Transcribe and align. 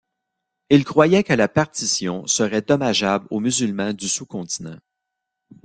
Il 0.71 0.83
croyait 0.83 1.23
que 1.23 1.33
la 1.33 1.47
partition 1.47 2.25
serait 2.25 2.63
dommageable 2.63 3.27
aux 3.29 3.39
musulmans 3.39 3.93
du 3.93 4.09
sous-continent. 4.09 4.79